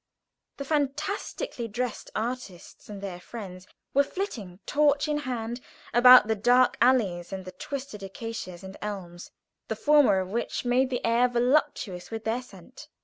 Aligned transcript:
The 0.57 0.65
fantastically 0.65 1.67
dressed 1.67 2.09
artists 2.15 2.89
and 2.89 3.01
their 3.03 3.19
friends 3.19 3.67
were 3.93 4.01
flitting, 4.03 4.59
torch 4.65 5.07
in 5.07 5.19
hand, 5.29 5.61
about 5.93 6.27
the 6.27 6.33
dark 6.33 6.75
alleys 6.81 7.31
under 7.31 7.43
the 7.51 7.51
twisted 7.51 8.01
acacias 8.01 8.63
and 8.63 8.77
elms, 8.81 9.29
the 9.67 9.75
former 9.75 10.19
of 10.19 10.31
which 10.31 10.65
made 10.65 10.89
the 10.89 11.05
air 11.05 11.27
voluptuous 11.27 12.09
with 12.09 12.23
their 12.23 12.41
scent. 12.41 12.87